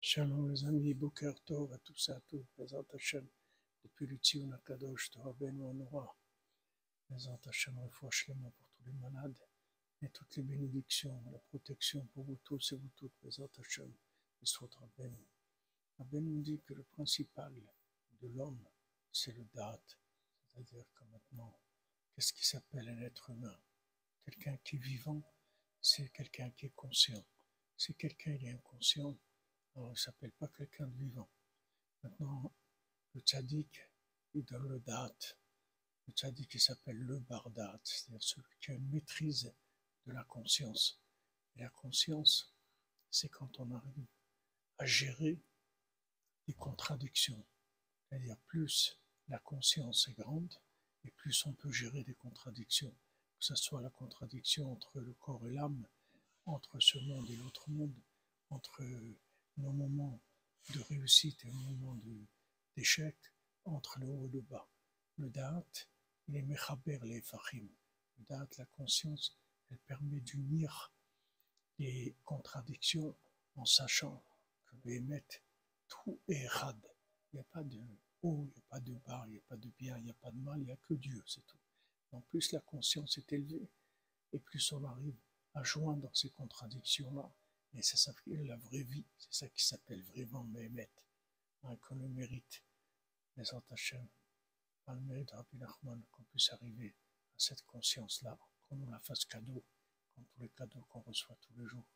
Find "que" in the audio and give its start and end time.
16.64-16.74, 20.94-21.04, 53.38-53.44, 74.66-74.76, 80.76-80.94